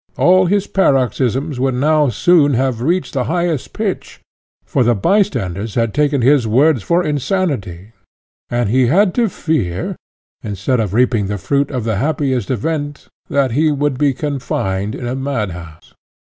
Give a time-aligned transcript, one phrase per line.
[0.17, 4.19] All his paroxysms would now soon have reached the highest pitch,
[4.65, 7.91] for the bystanders had taken his words for insanity,
[8.49, 9.95] and he had to fear,
[10.43, 15.05] instead of reaping the fruit of the happiest event, that he would be confined in
[15.05, 15.93] a madhouse.